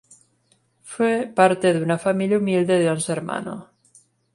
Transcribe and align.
Fue 0.81 1.27
parte 1.31 1.75
de 1.75 1.83
una 1.83 1.99
familia 1.99 2.39
humilde 2.39 2.79
de 2.79 2.89
once 2.89 3.11
hermanos. 3.11 3.65